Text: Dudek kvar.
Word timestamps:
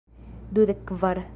Dudek 0.55 0.79
kvar. 0.87 1.17